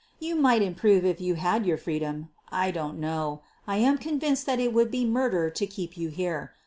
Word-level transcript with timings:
You 0.19 0.35
might 0.35 0.63
improve 0.63 1.05
if 1.05 1.21
you 1.21 1.35
had 1.35 1.63
your 1.67 1.77
freedom; 1.77 2.29
I 2.51 2.71
don't 2.71 2.97
know. 2.99 3.41
I 3.67 3.77
am 3.77 3.99
convinced 3.99 4.47
that 4.47 4.59
it 4.59 4.73
would 4.73 4.89
be 4.89 5.05
murder 5.05 5.51
to 5.51 5.67
keep 5.67 5.95
you 5.95 6.09
here. 6.09 6.53